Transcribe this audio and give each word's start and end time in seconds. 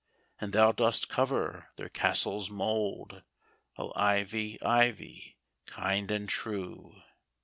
And 0.39 0.51
thou 0.51 0.71
dost 0.71 1.09
cover 1.09 1.69
their 1.75 1.87
castle's 1.87 2.49
mould, 2.49 3.21
O, 3.77 3.93
Ivy, 3.95 4.59
Ivy, 4.63 5.37
kind 5.67 6.09
and 6.09 6.27
true 6.27 7.03